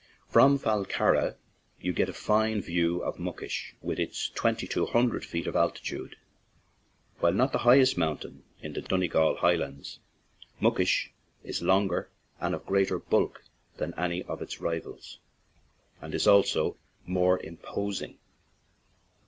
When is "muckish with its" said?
3.19-4.29